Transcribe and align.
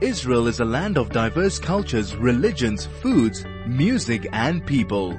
Israel 0.00 0.48
is 0.48 0.58
a 0.58 0.64
land 0.64 0.98
of 0.98 1.10
diverse 1.10 1.58
cultures, 1.58 2.16
religions, 2.16 2.86
foods, 3.00 3.44
music 3.66 4.26
and 4.32 4.64
people. 4.66 5.12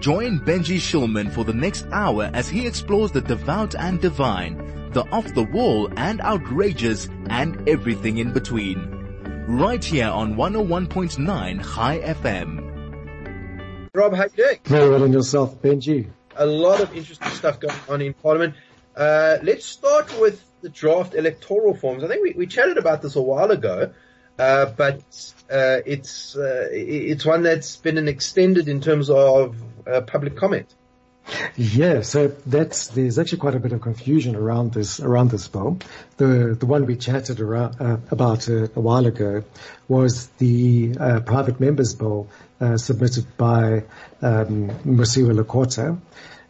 Join 0.00 0.40
Benji 0.40 0.78
Shulman 0.78 1.30
for 1.30 1.44
the 1.44 1.52
next 1.52 1.86
hour 1.92 2.30
as 2.32 2.48
he 2.48 2.66
explores 2.66 3.10
the 3.10 3.20
devout 3.20 3.74
and 3.74 4.00
divine, 4.00 4.90
the 4.92 5.04
off 5.12 5.34
the 5.34 5.42
wall 5.42 5.90
and 5.96 6.22
outrageous 6.22 7.08
and 7.28 7.68
everything 7.68 8.16
in 8.16 8.32
between. 8.32 8.78
Right 9.46 9.84
here 9.84 10.08
on 10.08 10.36
101.9 10.36 11.74
Chai 11.74 11.98
FM. 11.98 12.64
Rob, 13.94 14.14
how 14.14 14.24
you 14.24 14.30
doing? 14.30 14.58
Very 14.64 14.88
well, 14.88 15.02
and 15.02 15.12
yourself, 15.12 15.60
Benji? 15.60 16.08
A 16.36 16.46
lot 16.46 16.80
of 16.80 16.96
interesting 16.96 17.28
stuff 17.28 17.60
going 17.60 17.74
on 17.90 18.00
in 18.00 18.14
Parliament. 18.14 18.54
Uh, 18.96 19.36
let's 19.42 19.66
start 19.66 20.18
with 20.18 20.47
the 20.60 20.68
draft 20.68 21.14
electoral 21.14 21.74
forms. 21.74 22.04
I 22.04 22.08
think 22.08 22.22
we, 22.22 22.32
we 22.32 22.46
chatted 22.46 22.78
about 22.78 23.02
this 23.02 23.16
a 23.16 23.22
while 23.22 23.50
ago, 23.50 23.92
uh, 24.38 24.66
but 24.66 25.00
uh, 25.50 25.80
it's 25.86 26.36
uh, 26.36 26.68
it's 26.70 27.24
one 27.24 27.42
that's 27.42 27.76
been 27.76 28.08
extended 28.08 28.68
in 28.68 28.80
terms 28.80 29.10
of 29.10 29.56
uh, 29.86 30.00
public 30.02 30.36
comment. 30.36 30.72
Yeah, 31.56 32.00
so 32.02 32.28
that's 32.46 32.88
there's 32.88 33.18
actually 33.18 33.38
quite 33.38 33.54
a 33.54 33.60
bit 33.60 33.72
of 33.72 33.82
confusion 33.82 34.34
around 34.34 34.72
this 34.72 34.98
around 35.00 35.30
this 35.30 35.46
bill. 35.48 35.78
The 36.16 36.56
the 36.58 36.66
one 36.66 36.86
we 36.86 36.96
chatted 36.96 37.40
around, 37.40 37.80
uh, 37.80 37.98
about 38.10 38.48
a, 38.48 38.70
a, 38.74 38.80
while 38.80 39.06
ago 39.06 39.44
was 39.88 40.28
the 40.38 40.94
private 41.26 41.60
members 41.60 41.94
bill 41.94 42.28
submitted 42.76 43.36
by 43.36 43.84
um, 44.22 44.70
Mosiuoa 44.86 45.38
Lekota 45.38 45.98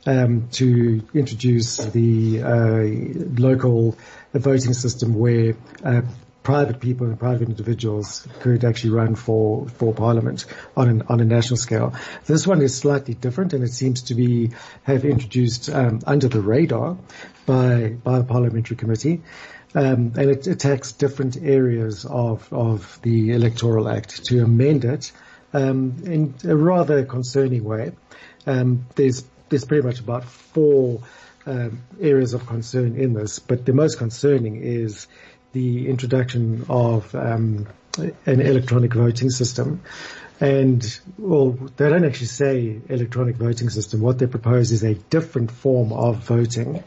um, 0.08 0.48
to 0.52 1.02
introduce 1.12 1.76
the 1.76 2.42
uh, 2.42 3.40
local 3.40 3.98
voting 4.32 4.72
system 4.72 5.12
where 5.14 5.54
uh, 5.84 6.00
private 6.42 6.80
people 6.80 7.06
and 7.06 7.18
private 7.18 7.46
individuals 7.46 8.26
could 8.40 8.64
actually 8.64 8.88
run 8.88 9.14
for, 9.14 9.68
for 9.68 9.92
parliament 9.92 10.46
on 10.74 10.88
an, 10.88 11.02
on 11.10 11.20
a 11.20 11.26
national 11.26 11.58
scale. 11.58 11.94
This 12.24 12.46
one 12.46 12.62
is 12.62 12.74
slightly 12.74 13.12
different 13.12 13.52
and 13.52 13.62
it 13.62 13.72
seems 13.72 14.00
to 14.04 14.14
be, 14.14 14.52
have 14.84 15.04
introduced, 15.04 15.68
um, 15.68 16.00
under 16.06 16.28
the 16.28 16.40
radar 16.40 16.96
by, 17.44 17.88
by 18.02 18.18
the 18.20 18.24
parliamentary 18.24 18.78
committee. 18.78 19.20
Um, 19.74 20.14
and 20.16 20.30
it 20.30 20.46
attacks 20.46 20.92
different 20.92 21.36
areas 21.36 22.06
of, 22.06 22.50
of 22.50 22.98
the 23.02 23.32
electoral 23.32 23.90
act 23.90 24.24
to 24.24 24.42
amend 24.42 24.86
it, 24.86 25.12
um, 25.52 25.96
in 26.06 26.34
a 26.44 26.56
rather 26.56 27.04
concerning 27.04 27.64
way. 27.64 27.92
Um, 28.46 28.86
there's 28.94 29.22
there's 29.48 29.64
pretty 29.64 29.86
much 29.86 30.00
about 30.00 30.24
four 30.24 31.02
um, 31.46 31.82
areas 32.00 32.34
of 32.34 32.46
concern 32.46 32.96
in 32.96 33.14
this, 33.14 33.38
but 33.38 33.64
the 33.64 33.72
most 33.72 33.98
concerning 33.98 34.62
is 34.62 35.06
the 35.52 35.88
introduction 35.88 36.66
of 36.68 37.14
um, 37.14 37.66
an 38.26 38.40
electronic 38.40 38.92
voting 38.94 39.30
system. 39.30 39.82
And 40.40 41.00
well, 41.18 41.50
they 41.76 41.88
don't 41.88 42.04
actually 42.04 42.26
say 42.26 42.80
electronic 42.88 43.36
voting 43.36 43.70
system. 43.70 44.00
What 44.00 44.18
they 44.18 44.26
propose 44.26 44.70
is 44.70 44.84
a 44.84 44.94
different 44.94 45.50
form 45.50 45.92
of 45.92 46.18
voting. 46.18 46.84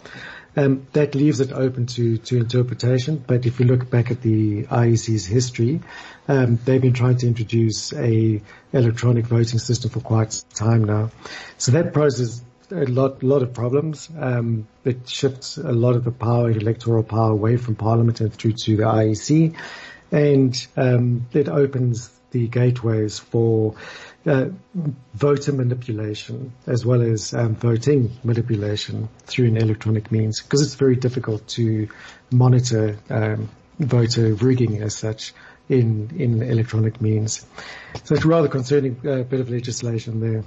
Um, 0.55 0.85
that 0.91 1.15
leaves 1.15 1.39
it 1.39 1.53
open 1.53 1.85
to, 1.87 2.17
to 2.17 2.37
interpretation. 2.37 3.23
But 3.25 3.45
if 3.45 3.59
you 3.59 3.65
look 3.65 3.89
back 3.89 4.11
at 4.11 4.21
the 4.21 4.63
IEC's 4.63 5.25
history, 5.25 5.79
um, 6.27 6.59
they've 6.65 6.81
been 6.81 6.93
trying 6.93 7.17
to 7.17 7.27
introduce 7.27 7.93
a 7.93 8.41
electronic 8.73 9.25
voting 9.25 9.59
system 9.59 9.91
for 9.91 10.01
quite 10.01 10.33
some 10.33 10.49
time 10.53 10.83
now. 10.83 11.11
So 11.57 11.71
that 11.73 11.93
poses 11.93 12.43
a 12.71 12.85
lot, 12.85 13.23
lot 13.23 13.41
of 13.41 13.53
problems. 13.53 14.09
Um, 14.17 14.67
it 14.83 15.07
shifts 15.07 15.57
a 15.57 15.71
lot 15.71 15.95
of 15.95 16.03
the 16.03 16.11
power, 16.11 16.49
electoral 16.49 17.03
power, 17.03 17.31
away 17.31 17.57
from 17.57 17.75
Parliament 17.75 18.21
and 18.21 18.33
through 18.33 18.53
to 18.53 18.77
the 18.77 18.83
IEC, 18.83 19.55
and 20.11 20.67
um, 20.77 21.27
it 21.33 21.49
opens 21.49 22.09
the 22.31 22.47
gateways 22.47 23.19
for 23.19 23.75
uh, 24.25 24.45
voter 25.13 25.51
manipulation 25.51 26.53
as 26.65 26.85
well 26.85 27.01
as 27.01 27.33
um, 27.33 27.55
voting 27.55 28.11
manipulation 28.23 29.09
through 29.25 29.47
an 29.47 29.57
electronic 29.57 30.11
means 30.11 30.41
because 30.41 30.61
it's 30.61 30.75
very 30.75 30.95
difficult 30.95 31.45
to 31.47 31.89
monitor 32.31 32.97
um, 33.09 33.49
voter 33.79 34.33
rigging 34.35 34.81
as 34.81 34.95
such 34.95 35.33
in 35.69 36.11
in 36.17 36.41
electronic 36.41 37.01
means. 37.01 37.45
So 38.03 38.15
it's 38.15 38.25
a 38.25 38.27
rather 38.27 38.47
concerning 38.47 38.97
uh, 39.07 39.23
bit 39.23 39.39
of 39.39 39.49
legislation 39.49 40.19
there. 40.19 40.43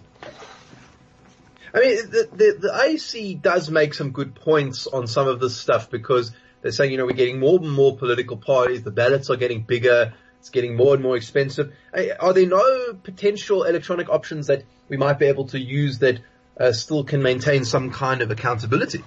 I 1.74 1.80
mean, 1.80 1.96
the, 2.10 2.28
the, 2.32 2.58
the 2.60 3.38
does 3.42 3.68
make 3.68 3.94
some 3.94 4.12
good 4.12 4.36
points 4.36 4.86
on 4.86 5.08
some 5.08 5.26
of 5.26 5.40
this 5.40 5.56
stuff 5.56 5.90
because 5.90 6.32
they're 6.62 6.70
saying, 6.70 6.92
you 6.92 6.98
know, 6.98 7.04
we're 7.04 7.12
getting 7.12 7.40
more 7.40 7.58
and 7.58 7.70
more 7.70 7.96
political 7.96 8.36
parties, 8.36 8.84
the 8.84 8.92
ballots 8.92 9.28
are 9.28 9.36
getting 9.36 9.62
bigger, 9.62 10.14
it's 10.38 10.50
getting 10.50 10.76
more 10.76 10.94
and 10.94 11.02
more 11.02 11.16
expensive. 11.16 11.74
Are 12.20 12.32
there 12.32 12.46
no 12.46 12.94
potential 13.02 13.64
electronic 13.64 14.08
options 14.08 14.46
that 14.46 14.64
we 14.88 14.96
might 14.96 15.18
be 15.18 15.26
able 15.26 15.46
to 15.48 15.58
use 15.58 15.98
that 15.98 16.20
uh, 16.60 16.70
still 16.72 17.02
can 17.02 17.22
maintain 17.22 17.64
some 17.64 17.90
kind 17.90 18.22
of 18.22 18.30
accountability? 18.30 19.02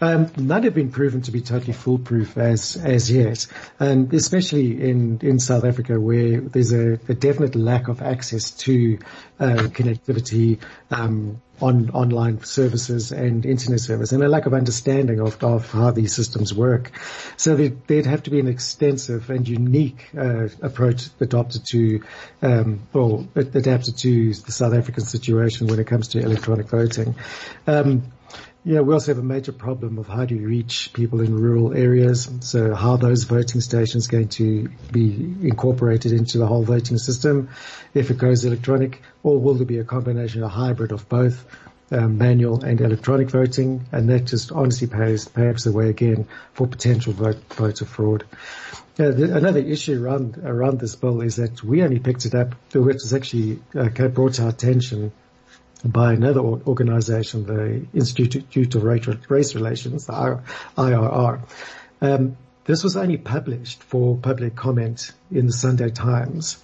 Um, 0.00 0.30
none 0.36 0.64
have 0.64 0.74
been 0.74 0.90
proven 0.90 1.22
to 1.22 1.30
be 1.30 1.40
totally 1.40 1.72
foolproof 1.72 2.36
as 2.36 2.76
as 2.76 3.10
yet, 3.10 3.46
and 3.78 4.12
especially 4.12 4.82
in 4.82 5.20
in 5.22 5.38
South 5.38 5.64
Africa 5.64 6.00
where 6.00 6.40
there's 6.40 6.72
a, 6.72 6.94
a 7.08 7.14
definite 7.14 7.54
lack 7.54 7.88
of 7.88 8.02
access 8.02 8.50
to 8.52 8.98
uh, 9.38 9.68
connectivity, 9.70 10.60
um, 10.90 11.40
on 11.60 11.90
online 11.90 12.42
services 12.42 13.12
and 13.12 13.46
internet 13.46 13.80
service, 13.80 14.12
and 14.12 14.22
a 14.22 14.28
lack 14.28 14.46
of 14.46 14.54
understanding 14.54 15.20
of, 15.20 15.42
of 15.42 15.70
how 15.70 15.90
these 15.90 16.14
systems 16.14 16.52
work. 16.52 16.90
So 17.36 17.54
there, 17.56 17.72
would 17.88 18.06
have 18.06 18.24
to 18.24 18.30
be 18.30 18.40
an 18.40 18.48
extensive 18.48 19.30
and 19.30 19.46
unique 19.46 20.10
uh, 20.16 20.48
approach 20.62 21.08
adopted 21.20 21.64
to, 21.70 22.02
um, 22.42 22.82
or 22.92 23.26
adapted 23.36 23.98
to 23.98 24.34
the 24.34 24.52
South 24.52 24.74
African 24.74 25.04
situation 25.04 25.68
when 25.68 25.78
it 25.78 25.86
comes 25.86 26.08
to 26.08 26.20
electronic 26.20 26.68
voting. 26.68 27.14
Um, 27.66 28.12
yeah, 28.64 28.80
we 28.80 28.94
also 28.94 29.12
have 29.12 29.18
a 29.18 29.26
major 29.26 29.52
problem 29.52 29.98
of 29.98 30.06
how 30.06 30.24
do 30.24 30.34
you 30.34 30.46
reach 30.46 30.90
people 30.94 31.20
in 31.20 31.38
rural 31.38 31.74
areas. 31.74 32.30
So 32.40 32.74
how 32.74 32.96
those 32.96 33.24
voting 33.24 33.60
stations 33.60 34.06
going 34.06 34.28
to 34.30 34.70
be 34.90 35.34
incorporated 35.42 36.12
into 36.12 36.38
the 36.38 36.46
whole 36.46 36.62
voting 36.62 36.96
system 36.96 37.50
if 37.92 38.10
it 38.10 38.16
goes 38.16 38.46
electronic 38.46 39.02
or 39.22 39.38
will 39.38 39.54
there 39.54 39.66
be 39.66 39.78
a 39.78 39.84
combination, 39.84 40.42
a 40.42 40.48
hybrid 40.48 40.92
of 40.92 41.10
both 41.10 41.44
um, 41.90 42.16
manual 42.16 42.64
and 42.64 42.80
electronic 42.80 43.28
voting? 43.28 43.84
And 43.92 44.08
that 44.08 44.24
just 44.24 44.50
honestly 44.50 44.86
paves, 44.86 45.28
paves 45.28 45.64
the 45.64 45.72
way 45.72 45.90
again 45.90 46.26
for 46.54 46.66
potential 46.66 47.12
vote, 47.12 47.36
voter 47.50 47.84
fraud. 47.84 48.24
Uh, 48.98 49.10
the, 49.10 49.36
another 49.36 49.60
issue 49.60 50.02
around, 50.02 50.38
around 50.38 50.80
this 50.80 50.94
bill 50.94 51.20
is 51.20 51.36
that 51.36 51.62
we 51.62 51.82
only 51.82 51.98
picked 51.98 52.24
it 52.24 52.34
up, 52.34 52.54
which 52.72 52.94
was 52.94 53.12
actually 53.12 53.58
uh, 53.74 53.88
brought 54.08 54.34
to 54.34 54.44
our 54.44 54.48
attention 54.48 55.12
by 55.84 56.14
another 56.14 56.40
organization, 56.40 57.44
the 57.46 57.86
Institute 57.92 58.74
of 58.74 58.82
Race 58.84 59.54
Relations, 59.54 60.06
the 60.06 60.40
IRR. 60.76 61.40
Um, 62.00 62.36
this 62.64 62.82
was 62.82 62.96
only 62.96 63.18
published 63.18 63.82
for 63.82 64.16
public 64.16 64.56
comment 64.56 65.12
in 65.30 65.46
the 65.46 65.52
Sunday 65.52 65.90
Times 65.90 66.56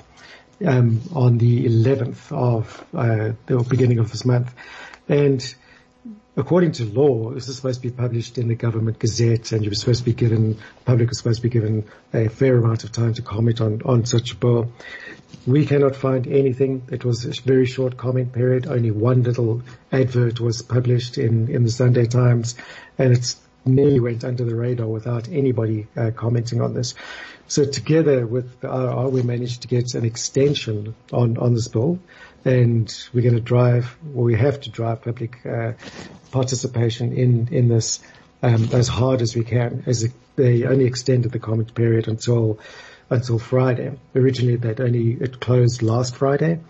um, 0.64 1.02
on 1.14 1.38
the 1.38 1.66
11th 1.66 2.32
of 2.32 2.84
uh, 2.94 3.32
the 3.46 3.62
beginning 3.68 3.98
of 3.98 4.10
this 4.10 4.24
month, 4.24 4.54
and 5.08 5.54
according 6.36 6.72
to 6.72 6.84
law, 6.84 7.30
this 7.30 7.48
is 7.48 7.56
supposed 7.56 7.82
to 7.82 7.88
be 7.88 7.94
published 7.94 8.38
in 8.38 8.48
the 8.48 8.54
government 8.54 8.98
gazette, 8.98 9.52
and 9.52 9.64
you're 9.64 9.74
supposed 9.74 10.00
to 10.00 10.04
be 10.04 10.12
given 10.12 10.58
public 10.84 11.10
is 11.10 11.18
supposed 11.18 11.38
to 11.38 11.42
be 11.42 11.50
given 11.50 11.84
a 12.12 12.28
fair 12.28 12.56
amount 12.56 12.84
of 12.84 12.92
time 12.92 13.14
to 13.14 13.22
comment 13.22 13.60
on 13.60 13.82
on 13.84 14.04
such 14.04 14.32
a 14.32 14.36
bill. 14.36 14.72
We 15.46 15.66
cannot 15.66 15.96
find 15.96 16.26
anything. 16.26 16.82
It 16.90 17.04
was 17.04 17.24
a 17.24 17.30
very 17.42 17.66
short 17.66 17.96
comment 17.96 18.32
period. 18.32 18.66
Only 18.66 18.90
one 18.90 19.22
little 19.22 19.62
advert 19.92 20.40
was 20.40 20.62
published 20.62 21.18
in, 21.18 21.48
in 21.48 21.64
the 21.64 21.70
Sunday 21.70 22.06
Times 22.06 22.56
and 22.98 23.12
it's 23.12 23.36
nearly 23.64 24.00
went 24.00 24.24
under 24.24 24.44
the 24.44 24.54
radar 24.54 24.86
without 24.86 25.28
anybody 25.28 25.86
uh, 25.96 26.10
commenting 26.14 26.60
on 26.60 26.74
this. 26.74 26.94
So 27.46 27.64
together 27.64 28.26
with 28.26 28.60
the 28.60 28.68
IRR, 28.68 29.10
we 29.10 29.22
managed 29.22 29.62
to 29.62 29.68
get 29.68 29.94
an 29.94 30.04
extension 30.04 30.94
on, 31.12 31.36
on 31.38 31.54
this 31.54 31.68
bill 31.68 31.98
and 32.44 33.08
we're 33.12 33.22
going 33.22 33.34
to 33.34 33.40
drive, 33.40 33.96
well, 34.02 34.24
we 34.24 34.34
have 34.34 34.60
to 34.62 34.70
drive 34.70 35.02
public 35.02 35.44
uh, 35.44 35.72
participation 36.30 37.12
in, 37.12 37.48
in 37.50 37.68
this 37.68 38.00
um, 38.42 38.70
as 38.72 38.88
hard 38.88 39.20
as 39.20 39.34
we 39.34 39.44
can 39.44 39.84
as 39.86 40.08
they 40.36 40.64
only 40.64 40.86
extended 40.86 41.32
the 41.32 41.38
comment 41.38 41.74
period 41.74 42.08
until 42.08 42.58
until 43.10 43.38
Friday. 43.38 43.98
Originally, 44.14 44.56
that 44.56 44.80
only 44.80 45.12
it 45.12 45.40
closed 45.40 45.82
last 45.82 46.16
Friday, 46.16 46.60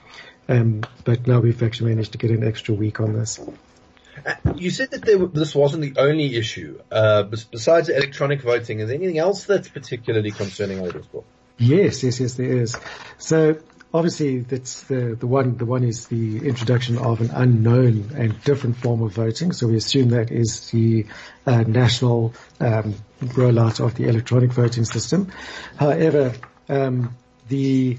um, 0.49 0.83
but 1.05 1.27
now 1.27 1.39
we've 1.39 1.63
actually 1.63 1.91
managed 1.91 2.13
to 2.13 2.19
get 2.19 2.31
an 2.31 2.43
extra 2.43 2.75
week 2.75 2.99
on 2.99 3.13
this. 3.13 3.39
Uh, 4.25 4.35
you 4.57 4.71
said 4.71 4.91
that 4.91 5.03
there, 5.03 5.19
this 5.27 5.55
wasn't 5.55 5.83
the 5.83 6.01
only 6.01 6.37
issue. 6.37 6.81
Uh, 6.91 7.23
besides 7.25 7.89
electronic 7.89 8.43
voting, 8.43 8.81
is 8.81 8.89
there 8.89 8.97
anything 8.97 9.19
else 9.19 9.45
that's 9.45 9.69
particularly 9.69 10.31
concerning 10.31 10.79
bill? 10.79 11.25
Yes, 11.59 12.03
yes, 12.03 12.21
yes, 12.21 12.35
there 12.35 12.57
is. 12.57 12.75
So 13.19 13.59
obviously 13.93 14.41
that's 14.41 14.83
the, 14.85 15.17
the 15.19 15.27
one, 15.27 15.57
the 15.57 15.67
one 15.67 15.85
is 15.85 16.07
the 16.07 16.47
introduction 16.47 16.99
of 16.99 17.21
an 17.21 17.31
unknown 17.33 18.11
and 18.17 18.43
different 18.45 18.77
form 18.77 19.03
of 19.03 19.13
voting. 19.13 19.53
So 19.53 19.67
we 19.67 19.77
assume 19.77 20.11
that 20.11 20.31
is 20.31 20.71
the 20.71 21.07
uh, 21.47 21.63
national 21.63 22.35
um, 22.61 22.95
rollout 23.21 23.85
of 23.85 23.95
the 23.95 24.09
electronic 24.09 24.53
voting 24.53 24.85
system. 24.85 25.33
However, 25.77 26.35
Um, 26.71 27.17
the 27.49 27.99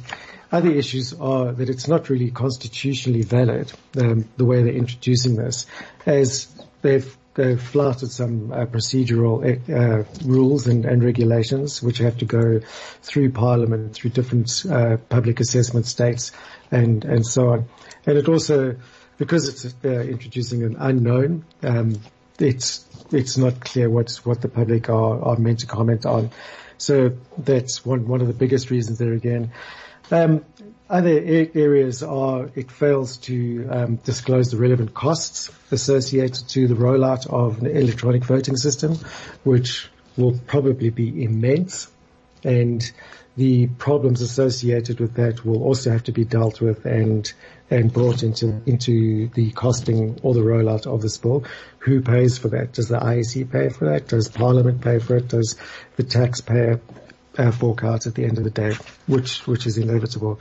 other 0.50 0.72
issues 0.72 1.14
are 1.20 1.52
that 1.52 1.70
it's 1.70 1.90
not 1.90 2.10
really 2.10 2.32
constitutionally 2.32 3.24
valid, 3.24 3.70
um, 3.98 4.30
the 4.38 4.46
way 4.46 4.64
they're 4.64 4.72
introducing 4.72 5.36
this, 5.36 5.66
as 6.06 6.48
they've 6.82 7.18
they've 7.42 7.62
flouted 7.62 8.12
some 8.12 8.52
uh, 8.52 8.66
procedural 8.66 9.42
uh, 9.70 10.04
rules 10.26 10.68
and, 10.68 10.86
and, 10.86 11.04
regulations 11.04 11.82
which 11.82 11.98
have 11.98 12.18
to 12.20 12.26
go 12.26 12.62
through 13.02 13.32
Parliament, 13.32 13.94
through 13.94 14.12
different 14.12 14.64
uh, 14.70 14.98
public 15.10 15.40
assessment 15.40 15.86
states, 15.86 16.32
and 16.70 17.04
and 17.06 17.26
so 17.26 17.50
on. 17.50 17.66
And 18.06 18.18
it 18.18 18.28
also, 18.30 18.76
because 19.18 19.48
it's 19.48 19.76
introducing 19.84 20.64
an 20.64 20.76
unknown, 20.80 21.46
um, 21.64 22.00
it's 22.40 22.86
it's 23.12 23.38
not 23.38 23.60
clear 23.60 23.90
what 23.90 24.12
what 24.24 24.42
the 24.42 24.50
public 24.50 24.90
are, 24.90 25.22
are 25.24 25.38
meant 25.38 25.60
to 25.60 25.66
comment 25.66 26.06
on. 26.06 26.30
So 26.78 27.18
that's 27.38 27.86
one 27.86 28.08
one 28.08 28.22
of 28.22 28.28
the 28.28 28.34
biggest 28.34 28.70
reasons 28.70 29.00
there 29.00 29.14
again. 29.14 29.52
Um, 30.12 30.46
other 30.92 31.22
areas 31.56 32.04
are 32.04 32.50
it 32.54 32.70
fails 32.70 33.18
to 33.18 33.68
um, 33.72 33.96
disclose 33.96 34.52
the 34.52 34.58
relevant 34.58 34.94
costs 34.94 35.50
associated 35.72 36.50
to 36.50 36.68
the 36.68 36.76
rollout 36.76 37.26
of 37.28 37.60
an 37.60 37.68
electronic 37.68 38.26
voting 38.26 38.58
system, 38.58 38.98
which 39.44 39.90
will 40.18 40.38
probably 40.48 40.90
be 40.90 41.24
immense, 41.24 41.88
and 42.44 42.92
the 43.38 43.68
problems 43.68 44.22
associated 44.22 45.00
with 45.00 45.14
that 45.14 45.46
will 45.46 45.64
also 45.64 45.92
have 45.92 46.04
to 46.04 46.12
be 46.12 46.26
dealt 46.26 46.60
with 46.60 46.86
and 46.86 47.32
and 47.70 47.94
brought 47.94 48.22
into 48.22 48.62
into 48.66 49.30
the 49.30 49.52
costing 49.52 50.20
or 50.24 50.34
the 50.34 50.42
rollout 50.42 50.86
of 50.86 51.02
this 51.02 51.18
bill. 51.18 51.46
Who 51.80 52.02
pays 52.02 52.38
for 52.38 52.50
that? 52.50 52.74
Does 52.74 52.90
the 52.90 53.00
IEC 53.00 53.50
pay 53.50 53.70
for 53.70 53.86
that? 53.86 54.10
Does 54.10 54.28
Parliament 54.28 54.82
pay 54.82 55.00
for 55.00 55.16
it? 55.16 55.30
Does 55.30 55.56
the 55.96 56.04
taxpayer 56.04 56.82
uh, 57.38 57.52
out 57.84 58.08
at 58.08 58.16
the 58.16 58.26
end 58.26 58.38
of 58.38 58.44
the 58.44 58.50
day, 58.50 58.76
which 59.08 59.46
which 59.48 59.66
is 59.66 59.78
inevitable. 59.78 60.40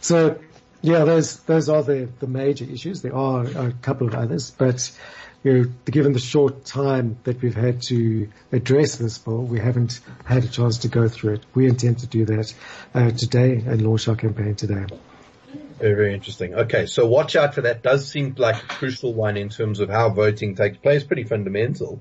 So 0.00 0.38
yeah, 0.82 1.04
those 1.04 1.38
those 1.40 1.68
are 1.68 1.82
the 1.82 2.08
the 2.20 2.26
major 2.26 2.64
issues. 2.64 3.02
There 3.02 3.14
are 3.14 3.44
a 3.44 3.72
couple 3.82 4.06
of 4.06 4.14
others, 4.14 4.50
but 4.50 4.90
you 5.42 5.52
know, 5.52 5.70
given 5.84 6.12
the 6.12 6.18
short 6.18 6.64
time 6.64 7.18
that 7.24 7.40
we've 7.40 7.54
had 7.54 7.82
to 7.82 8.28
address 8.52 8.96
this 8.96 9.18
bill, 9.18 9.42
we 9.42 9.60
haven't 9.60 10.00
had 10.24 10.44
a 10.44 10.48
chance 10.48 10.78
to 10.78 10.88
go 10.88 11.08
through 11.08 11.34
it. 11.34 11.46
We 11.54 11.66
intend 11.68 12.00
to 12.00 12.06
do 12.06 12.24
that 12.26 12.52
uh, 12.94 13.10
today 13.10 13.62
and 13.64 13.82
launch 13.82 14.08
our 14.08 14.16
campaign 14.16 14.56
today. 14.56 14.86
Very, 15.78 15.94
very 15.94 16.14
interesting. 16.14 16.54
Okay, 16.54 16.86
so 16.86 17.06
watch 17.06 17.36
out 17.36 17.54
for 17.54 17.60
that. 17.60 17.82
Does 17.82 18.08
seem 18.08 18.34
like 18.38 18.56
a 18.56 18.66
crucial 18.66 19.12
one 19.12 19.36
in 19.36 19.50
terms 19.50 19.80
of 19.80 19.90
how 19.90 20.08
voting 20.08 20.56
takes 20.56 20.78
place. 20.78 21.04
Pretty 21.04 21.24
fundamental 21.24 22.00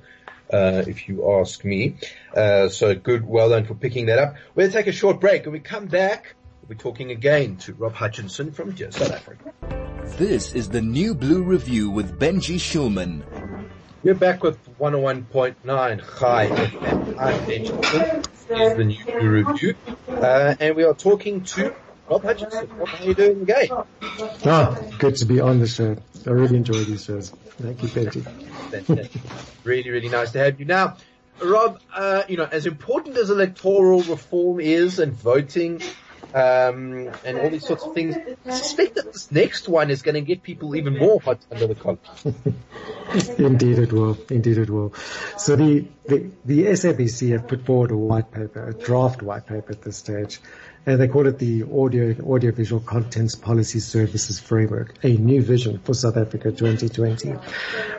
uh, 0.52 0.84
if 0.88 1.08
you 1.08 1.32
ask 1.40 1.64
me. 1.64 1.98
Uh, 2.36 2.70
so 2.70 2.96
good, 2.96 3.26
well 3.26 3.50
done 3.50 3.66
for 3.66 3.76
picking 3.76 4.08
that 4.08 4.20
up. 4.20 4.36
We'll 4.56 4.72
take 4.72 4.88
a 4.88 4.92
short 4.92 5.20
break. 5.20 5.46
When 5.46 5.54
we 5.54 5.60
come 5.60 5.88
back, 5.88 6.36
we'll 6.62 6.76
be 6.76 6.82
talking 6.82 7.12
again 7.12 7.58
to 7.58 7.74
Rob 7.74 7.94
Hutchinson 7.94 8.52
from 8.52 8.76
South 8.78 9.12
Africa. 9.12 9.54
This 10.18 10.54
is 10.54 10.70
the 10.70 10.82
New 10.82 11.16
Blue 11.16 11.44
Review 11.44 11.90
with 11.90 12.20
Benji 12.20 12.56
Shulman. 12.56 13.24
We're 14.04 14.14
back 14.14 14.44
with 14.44 14.60
101.9 14.78 16.20
Chai 16.20 16.48
FM. 16.48 17.20
I'm 17.20 17.40
Benji. 17.46 18.26
This 18.48 18.62
is 18.62 18.78
the 18.78 18.84
New 18.84 19.04
Blue 19.04 19.30
Review. 19.30 19.76
Uh, 20.08 20.56
and 20.60 20.76
we 20.76 20.84
are 20.84 20.94
talking 20.94 21.44
to 21.44 21.74
Rob 22.10 22.24
Hutchinson. 22.24 22.68
How 22.70 23.04
are 23.04 23.08
you 23.08 23.14
doing 23.14 23.42
again? 23.42 23.68
Ah, 24.46 24.80
good 25.00 25.16
to 25.18 25.26
be 25.26 25.40
on 25.40 25.60
the 25.60 25.68
show. 25.68 25.98
I 26.26 26.30
really 26.30 26.58
enjoy 26.58 26.84
these 26.84 27.06
shows. 27.06 27.30
Thank 27.30 27.82
you, 27.82 27.90
Benji. 27.90 29.10
really, 29.64 29.90
really 29.90 30.10
nice 30.10 30.32
to 30.34 30.40
have 30.40 30.60
you. 30.60 30.66
Now, 30.66 30.98
Rob, 31.44 31.80
uh, 31.94 32.24
you 32.28 32.38
know, 32.38 32.48
as 32.50 32.66
important 32.66 33.18
as 33.18 33.30
electoral 33.30 34.02
reform 34.02 34.60
is 34.60 35.00
and 35.00 35.14
voting, 35.14 35.82
um, 36.34 37.10
and 37.24 37.40
all 37.40 37.50
these 37.50 37.66
sorts 37.66 37.84
of 37.84 37.94
things, 37.94 38.16
I 38.46 38.50
suspect 38.52 38.96
that 38.96 39.12
this 39.14 39.32
next 39.32 39.70
one 39.70 39.90
is 39.90 40.02
going 40.02 40.16
to 40.16 40.22
get 40.22 40.44
people 40.44 40.76
even 40.76 40.98
more 40.98 41.22
hot 41.22 41.40
under 41.52 41.68
the 41.68 41.76
collar. 41.76 41.98
Indeed 43.38 43.80
it 43.80 43.94
will. 43.94 44.18
Indeed 44.30 44.58
it 44.58 44.70
will. 44.70 44.94
So 45.38 45.56
the, 45.56 45.88
the, 46.06 46.32
the 46.44 46.66
SABC 46.66 47.32
have 47.32 47.48
put 47.48 47.66
forward 47.66 47.92
a 47.92 47.98
white 47.98 48.32
paper, 48.32 48.68
a 48.68 48.74
draft 48.74 49.22
white 49.22 49.46
paper 49.46 49.72
at 49.72 49.82
this 49.82 49.98
stage, 49.98 50.40
and 50.86 51.00
they 51.00 51.08
call 51.08 51.28
it 51.28 51.40
the 51.40 51.64
Audio 51.64 52.16
Audiovisual 52.22 52.82
Contents 52.82 53.36
Policy 53.36 53.80
Services 53.80 54.40
Framework, 54.40 54.94
a 55.04 55.18
new 55.18 55.42
vision 55.42 55.80
for 55.80 55.94
South 55.94 56.18
Africa 56.18 56.52
2020. 56.52 57.30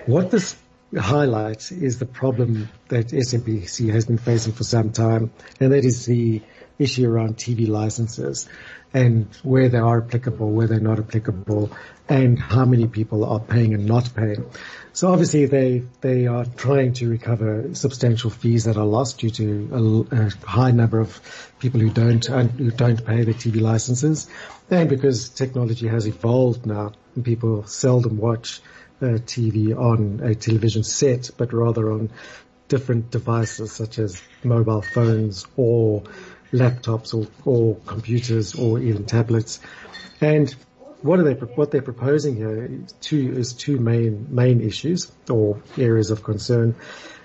What 0.06 0.30
this 0.30 0.56
highlights 0.96 1.72
is 1.72 1.98
the 1.98 2.06
problem 2.06 2.68
that 2.88 3.08
SABC 3.08 3.92
has 3.92 4.06
been 4.06 4.18
facing 4.18 4.52
for 4.52 4.64
some 4.64 4.92
time, 4.92 5.32
and 5.60 5.72
that 5.72 5.84
is 5.84 6.06
the 6.06 6.42
issue 6.78 7.08
around 7.08 7.36
TV 7.36 7.68
licenses 7.68 8.48
and 8.92 9.28
where 9.42 9.68
they 9.68 9.78
are 9.78 10.02
applicable, 10.02 10.50
where 10.50 10.66
they're 10.66 10.80
not 10.80 10.98
applicable, 10.98 11.70
and 12.08 12.38
how 12.38 12.64
many 12.64 12.86
people 12.86 13.24
are 13.24 13.40
paying 13.40 13.74
and 13.74 13.84
not 13.86 14.10
paying. 14.14 14.48
So 14.92 15.12
obviously 15.12 15.44
they, 15.46 15.82
they 16.00 16.26
are 16.26 16.46
trying 16.46 16.94
to 16.94 17.08
recover 17.08 17.74
substantial 17.74 18.30
fees 18.30 18.64
that 18.64 18.78
are 18.78 18.86
lost 18.86 19.18
due 19.18 19.30
to 19.30 20.06
a, 20.10 20.16
a 20.16 20.30
high 20.46 20.70
number 20.70 21.00
of 21.00 21.52
people 21.58 21.80
who 21.80 21.90
don't, 21.90 22.24
who 22.24 22.70
don't 22.70 23.04
pay 23.04 23.24
their 23.24 23.34
TV 23.34 23.60
licenses. 23.60 24.28
And 24.70 24.88
because 24.88 25.28
technology 25.28 25.88
has 25.88 26.06
evolved 26.06 26.64
now, 26.64 26.92
people 27.22 27.66
seldom 27.66 28.16
watch 28.16 28.62
uh, 29.02 29.20
TV 29.26 29.76
on 29.76 30.20
a 30.22 30.34
television 30.34 30.82
set, 30.82 31.30
but 31.36 31.52
rather 31.52 31.92
on 31.92 32.10
different 32.68 33.10
devices 33.10 33.72
such 33.72 33.98
as 33.98 34.22
mobile 34.42 34.82
phones 34.82 35.44
or 35.56 36.02
laptops 36.52 37.14
or, 37.14 37.26
or 37.44 37.76
computers 37.86 38.54
or 38.54 38.78
even 38.78 39.04
tablets. 39.04 39.60
And 40.20 40.54
what 41.02 41.20
are 41.20 41.24
they, 41.24 41.34
what 41.34 41.70
they're 41.70 41.82
proposing 41.82 42.36
here 42.36 42.64
is 42.64 42.92
two, 43.00 43.32
is 43.36 43.52
two 43.52 43.78
main, 43.78 44.28
main 44.30 44.60
issues 44.60 45.10
or 45.30 45.60
areas 45.76 46.10
of 46.10 46.22
concern. 46.22 46.74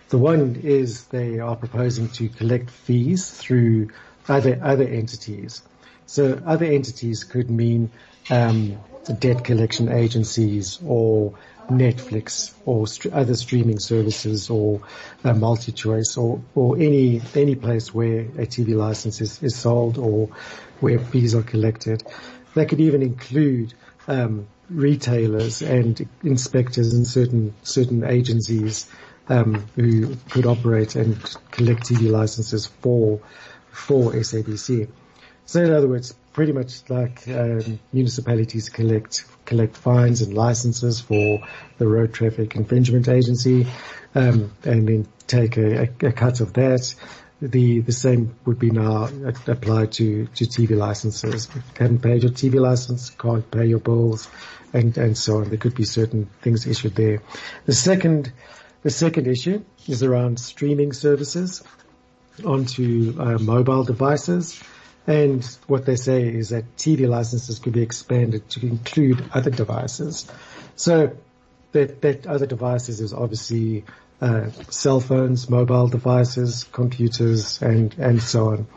The 0.09 0.17
one 0.17 0.57
is 0.63 1.05
they 1.05 1.39
are 1.39 1.55
proposing 1.55 2.09
to 2.09 2.27
collect 2.27 2.69
fees 2.69 3.29
through 3.31 3.89
other, 4.27 4.59
other 4.61 4.83
entities. 4.83 5.61
So 6.05 6.41
other 6.45 6.65
entities 6.65 7.23
could 7.23 7.49
mean, 7.49 7.91
um, 8.29 8.77
debt 9.19 9.43
collection 9.43 9.89
agencies 9.89 10.79
or 10.85 11.33
Netflix 11.69 12.53
or 12.65 12.85
st- 12.87 13.13
other 13.13 13.35
streaming 13.35 13.79
services 13.79 14.49
or 14.49 14.81
uh, 15.23 15.33
MultiChoice 15.33 16.17
or, 16.17 16.41
or 16.55 16.77
any, 16.77 17.21
any 17.35 17.55
place 17.55 17.93
where 17.93 18.21
a 18.21 18.45
TV 18.45 18.75
license 18.75 19.21
is, 19.21 19.41
is 19.41 19.55
sold 19.55 19.97
or 19.97 20.27
where 20.79 20.99
fees 20.99 21.33
are 21.35 21.43
collected. 21.43 22.03
That 22.55 22.69
could 22.69 22.81
even 22.81 23.01
include 23.01 23.73
um, 24.07 24.47
retailers 24.69 25.61
and 25.61 26.07
inspectors 26.23 26.93
and 26.93 27.05
certain 27.05 27.53
certain 27.63 28.03
agencies 28.03 28.89
um, 29.29 29.65
who 29.75 30.15
could 30.29 30.45
operate 30.45 30.95
and 30.95 31.15
collect 31.51 31.83
TV 31.83 32.09
licenses 32.09 32.65
for 32.65 33.19
for 33.71 34.11
SABC. 34.11 34.89
So 35.45 35.63
in 35.63 35.71
other 35.71 35.87
words, 35.87 36.13
pretty 36.33 36.51
much 36.51 36.89
like 36.89 37.27
um, 37.27 37.79
municipalities 37.91 38.69
collect 38.69 39.25
collect 39.45 39.75
fines 39.75 40.21
and 40.21 40.33
licenses 40.33 41.01
for 41.01 41.41
the 41.77 41.87
Road 41.87 42.13
Traffic 42.13 42.55
Infringement 42.55 43.07
Agency, 43.07 43.67
um, 44.15 44.51
and 44.63 44.87
then 44.87 45.07
take 45.27 45.57
a, 45.57 45.83
a, 45.83 46.07
a 46.07 46.11
cut 46.11 46.41
of 46.41 46.53
that 46.53 46.95
the 47.41 47.79
the 47.79 47.91
same 47.91 48.35
would 48.45 48.59
be 48.59 48.69
now 48.69 49.09
applied 49.47 49.91
to 49.93 50.27
to 50.27 50.45
TV 50.45 50.77
licenses. 50.77 51.47
If 51.47 51.55
you 51.55 51.61
haven't 51.79 52.01
paid 52.01 52.23
your 52.23 52.31
TV 52.31 52.59
license, 52.59 53.09
can't 53.09 53.49
pay 53.49 53.65
your 53.65 53.79
bills, 53.79 54.29
and 54.73 54.95
and 54.97 55.17
so 55.17 55.37
on. 55.37 55.49
There 55.49 55.57
could 55.57 55.75
be 55.75 55.83
certain 55.83 56.29
things 56.41 56.67
issued 56.67 56.95
there. 56.95 57.21
The 57.65 57.73
second 57.73 58.31
the 58.83 58.91
second 58.91 59.27
issue 59.27 59.63
is 59.87 60.03
around 60.03 60.39
streaming 60.39 60.93
services 60.93 61.63
onto 62.45 63.15
uh, 63.19 63.37
mobile 63.39 63.83
devices. 63.83 64.61
And 65.07 65.43
what 65.67 65.85
they 65.85 65.95
say 65.95 66.23
is 66.27 66.49
that 66.49 66.77
TV 66.77 67.07
licenses 67.07 67.59
could 67.59 67.73
be 67.73 67.81
expanded 67.81 68.47
to 68.51 68.65
include 68.65 69.23
other 69.33 69.49
devices. 69.49 70.29
So 70.75 71.17
that, 71.71 72.01
that 72.01 72.27
other 72.27 72.45
devices 72.45 73.01
is 73.01 73.13
obviously 73.13 73.83
uh, 74.21 74.51
cell 74.69 74.99
phones, 74.99 75.49
mobile 75.49 75.87
devices, 75.87 76.65
computers, 76.71 77.61
and 77.61 77.95
and 77.97 78.21
so 78.21 78.49
on. 78.49 78.67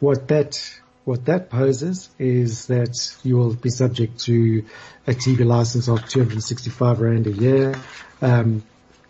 What 0.00 0.28
that 0.28 0.58
what 1.04 1.26
that 1.26 1.50
poses 1.50 2.08
is 2.18 2.66
that 2.66 3.14
you 3.22 3.36
will 3.36 3.54
be 3.54 3.70
subject 3.70 4.20
to 4.20 4.64
a 5.06 5.12
TV 5.12 5.44
license 5.44 5.88
of 5.88 6.08
265 6.08 7.00
rand 7.00 7.26
a 7.26 7.30
year 7.30 7.74
um, 8.22 8.64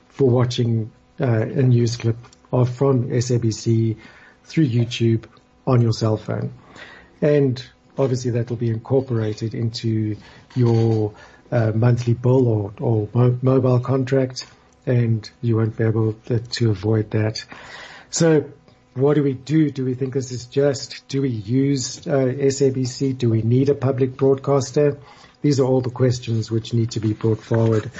for 0.08 0.28
watching 0.28 0.90
uh, 1.20 1.25
a 1.25 1.62
news 1.62 1.96
clip 1.96 2.16
of 2.52 2.68
from 2.75 3.08
SABC 3.08 3.96
through 4.44 4.66
YouTube 4.66 5.25
on 5.66 5.80
your 5.80 5.92
cell 5.92 6.16
phone, 6.16 6.52
and 7.20 7.64
obviously 7.99 8.32
that 8.32 8.50
will 8.50 8.56
be 8.56 8.70
incorporated 8.70 9.54
into 9.54 10.16
your 10.54 11.14
uh, 11.50 11.73
monthly 11.75 12.14
bill 12.14 12.46
or, 12.49 12.73
or 12.80 13.08
mo- 13.14 13.38
mobile 13.42 13.80
contract 13.80 14.46
and 14.87 15.28
you 15.42 15.56
won't 15.56 15.76
be 15.76 15.85
able 15.85 16.12
to, 16.12 16.70
avoid 16.70 17.11
that. 17.11 17.44
So 18.11 18.50
what 18.94 19.14
do 19.14 19.23
we 19.23 19.35
do? 19.35 19.70
Do 19.70 19.85
we 19.85 19.94
think 19.94 20.14
this 20.14 20.30
is 20.30 20.46
just? 20.46 21.06
Do 21.08 21.23
we 21.23 21.28
use 21.28 22.06
uh, 22.06 22.11
SABC? 22.11 23.18
Do 23.18 23.28
we 23.28 23.42
need 23.42 23.68
a 23.68 23.75
public 23.75 24.16
broadcaster? 24.16 24.99
These 25.42 25.61
are 25.61 25.64
all 25.64 25.80
the 25.80 25.90
questions 25.90 26.50
which 26.50 26.73
need 26.73 26.92
to 26.92 27.00
be 27.00 27.12
brought 27.12 27.40
forward 27.40 27.90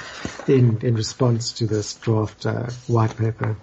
in, 0.47 0.79
in 0.81 0.95
response 0.95 1.53
to 1.53 1.67
this 1.67 1.93
draft 1.93 2.45
uh, 2.45 2.67
white 2.87 3.15
paper. 3.15 3.57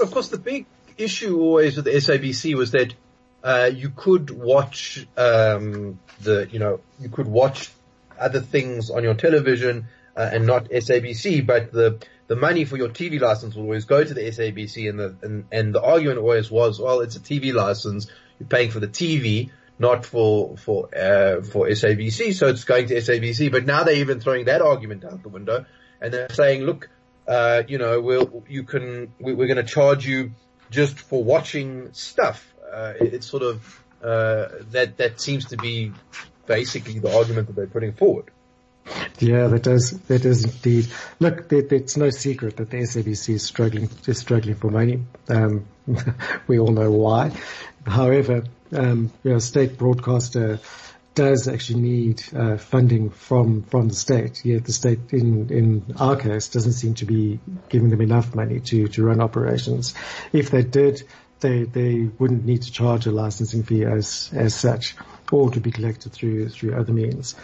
Of 0.00 0.10
course, 0.10 0.28
the 0.28 0.38
big 0.38 0.66
issue 0.96 1.40
always 1.40 1.76
with 1.76 1.86
the 1.86 1.92
SABC 1.92 2.54
was 2.54 2.70
that 2.70 2.94
uh, 3.44 3.70
you 3.72 3.90
could 3.90 4.30
watch 4.30 5.06
um, 5.18 6.00
the, 6.22 6.48
you 6.50 6.58
know, 6.58 6.80
you 6.98 7.10
could 7.10 7.28
watch 7.28 7.70
other 8.18 8.40
things 8.40 8.90
on 8.90 9.04
your 9.04 9.14
television 9.14 9.86
uh, 10.16 10.30
and 10.32 10.46
not 10.46 10.70
SABC, 10.70 11.46
but 11.46 11.70
the 11.70 12.02
the 12.26 12.36
money 12.36 12.64
for 12.64 12.78
your 12.78 12.88
TV 12.88 13.20
license 13.20 13.54
will 13.54 13.64
always 13.64 13.84
go 13.84 14.02
to 14.02 14.14
the 14.14 14.22
SABC, 14.22 14.88
and 14.88 14.98
the 14.98 15.14
and, 15.20 15.44
and 15.52 15.74
the 15.74 15.82
argument 15.82 16.18
always 16.18 16.50
was, 16.50 16.80
well, 16.80 17.00
it's 17.00 17.16
a 17.16 17.20
TV 17.20 17.52
license, 17.52 18.06
you're 18.40 18.48
paying 18.48 18.70
for 18.70 18.80
the 18.80 18.88
TV, 18.88 19.50
not 19.78 20.06
for 20.06 20.56
for 20.56 20.88
uh, 20.96 21.42
for 21.42 21.68
SABC, 21.68 22.32
so 22.32 22.48
it's 22.48 22.64
going 22.64 22.86
to 22.88 22.94
SABC. 22.94 23.52
But 23.52 23.66
now 23.66 23.84
they're 23.84 23.96
even 23.96 24.20
throwing 24.20 24.46
that 24.46 24.62
argument 24.62 25.04
out 25.04 25.22
the 25.22 25.28
window, 25.28 25.66
and 26.00 26.14
they're 26.14 26.30
saying, 26.30 26.62
look, 26.62 26.88
uh, 27.28 27.64
you 27.68 27.76
know, 27.76 28.00
we'll 28.00 28.42
you 28.48 28.62
can 28.62 29.12
we, 29.18 29.32
are 29.32 29.36
going 29.36 29.56
to 29.56 29.64
charge 29.64 30.06
you 30.06 30.32
just 30.70 30.98
for 30.98 31.22
watching 31.22 31.92
stuff. 31.92 32.53
Uh, 32.74 32.94
it's 33.00 33.26
sort 33.26 33.42
of 33.42 33.84
uh, 34.02 34.48
that 34.72 34.96
that 34.96 35.20
seems 35.20 35.46
to 35.46 35.56
be 35.56 35.92
basically 36.46 36.98
the 36.98 37.16
argument 37.16 37.46
that 37.46 37.56
they're 37.56 37.66
putting 37.66 37.92
forward. 37.92 38.30
Yeah, 39.18 39.46
that 39.46 39.62
does 39.62 39.92
that 40.08 40.24
is 40.24 40.44
indeed. 40.44 40.88
Look, 41.20 41.50
it's 41.52 41.96
no 41.96 42.10
secret 42.10 42.56
that 42.56 42.70
the 42.70 42.78
SABC 42.78 43.34
is 43.34 43.42
struggling 43.42 43.88
is 44.06 44.18
struggling 44.18 44.56
for 44.56 44.70
money. 44.70 45.04
Um, 45.28 45.66
we 46.46 46.58
all 46.58 46.72
know 46.72 46.90
why. 46.90 47.32
However, 47.86 48.44
um, 48.72 49.12
you 49.22 49.32
know, 49.32 49.38
state 49.38 49.78
broadcaster 49.78 50.58
does 51.14 51.46
actually 51.46 51.80
need 51.80 52.22
uh, 52.34 52.56
funding 52.56 53.10
from 53.10 53.62
from 53.62 53.88
the 53.88 53.94
state. 53.94 54.44
Yet 54.44 54.64
the 54.64 54.72
state, 54.72 55.12
in 55.12 55.50
in 55.50 55.94
our 55.98 56.16
case, 56.16 56.48
doesn't 56.48 56.72
seem 56.72 56.94
to 56.94 57.06
be 57.06 57.38
giving 57.68 57.90
them 57.90 58.00
enough 58.00 58.34
money 58.34 58.60
to 58.60 58.88
to 58.88 59.04
run 59.04 59.20
operations. 59.20 59.94
If 60.32 60.50
they 60.50 60.62
did, 60.62 61.04
they 61.44 61.64
they 61.64 62.10
wouldn't 62.18 62.44
need 62.46 62.62
to 62.62 62.72
charge 62.72 63.06
a 63.06 63.10
licensing 63.10 63.62
fee 63.62 63.84
as 63.84 64.30
as 64.32 64.54
such, 64.54 64.96
or 65.30 65.50
to 65.50 65.60
be 65.60 65.70
collected 65.70 66.12
through 66.12 66.48
through 66.48 66.74
other 66.74 66.92
means. 66.92 67.34